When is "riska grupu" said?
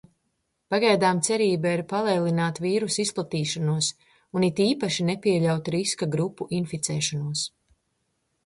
5.77-6.49